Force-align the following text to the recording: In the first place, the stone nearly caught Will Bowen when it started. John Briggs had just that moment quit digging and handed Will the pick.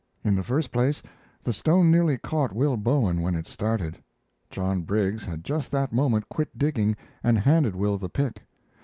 In 0.23 0.33
the 0.33 0.41
first 0.41 0.71
place, 0.71 1.03
the 1.43 1.53
stone 1.53 1.91
nearly 1.91 2.17
caught 2.17 2.53
Will 2.53 2.75
Bowen 2.75 3.21
when 3.21 3.35
it 3.35 3.45
started. 3.45 4.01
John 4.49 4.81
Briggs 4.81 5.23
had 5.25 5.43
just 5.43 5.69
that 5.69 5.93
moment 5.93 6.27
quit 6.27 6.57
digging 6.57 6.97
and 7.23 7.37
handed 7.37 7.75
Will 7.75 7.99
the 7.99 8.09
pick. 8.09 8.41